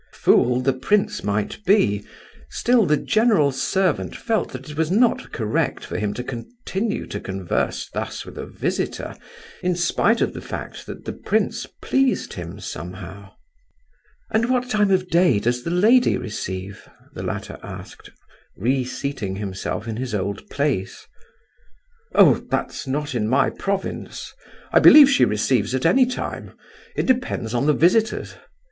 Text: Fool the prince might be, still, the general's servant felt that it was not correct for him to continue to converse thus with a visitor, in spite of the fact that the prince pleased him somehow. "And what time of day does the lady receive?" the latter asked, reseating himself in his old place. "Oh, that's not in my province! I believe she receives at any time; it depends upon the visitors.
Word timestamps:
Fool 0.13 0.61
the 0.61 0.73
prince 0.73 1.23
might 1.23 1.63
be, 1.63 2.03
still, 2.49 2.87
the 2.87 2.97
general's 2.97 3.61
servant 3.61 4.15
felt 4.15 4.51
that 4.51 4.67
it 4.67 4.75
was 4.75 4.89
not 4.89 5.31
correct 5.31 5.85
for 5.85 5.95
him 5.95 6.11
to 6.15 6.23
continue 6.23 7.05
to 7.05 7.19
converse 7.19 7.87
thus 7.93 8.25
with 8.25 8.35
a 8.39 8.47
visitor, 8.47 9.15
in 9.61 9.75
spite 9.75 10.19
of 10.19 10.33
the 10.33 10.41
fact 10.41 10.87
that 10.87 11.05
the 11.05 11.13
prince 11.13 11.67
pleased 11.83 12.33
him 12.33 12.59
somehow. 12.59 13.31
"And 14.31 14.49
what 14.49 14.71
time 14.71 14.89
of 14.89 15.07
day 15.07 15.37
does 15.39 15.61
the 15.63 15.69
lady 15.69 16.17
receive?" 16.17 16.89
the 17.13 17.21
latter 17.21 17.59
asked, 17.61 18.09
reseating 18.57 19.35
himself 19.35 19.87
in 19.87 19.97
his 19.97 20.15
old 20.15 20.49
place. 20.49 21.05
"Oh, 22.15 22.43
that's 22.49 22.87
not 22.87 23.13
in 23.13 23.27
my 23.27 23.51
province! 23.51 24.33
I 24.73 24.79
believe 24.79 25.11
she 25.11 25.25
receives 25.25 25.75
at 25.75 25.85
any 25.85 26.07
time; 26.07 26.53
it 26.95 27.05
depends 27.05 27.53
upon 27.53 27.67
the 27.67 27.73
visitors. 27.73 28.33